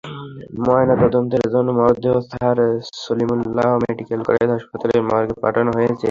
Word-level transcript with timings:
ময়নাতদন্তের 0.65 1.45
জন্য 1.53 1.69
মরদেহ 1.79 2.13
স্যার 2.29 2.57
সলিমুল্লাহ 3.01 3.69
মেডিকেল 3.83 4.19
কলেজ 4.27 4.47
হাসপাতাল 4.55 4.91
মর্গে 5.09 5.35
পাঠানো 5.43 5.71
হয়েছে। 5.77 5.99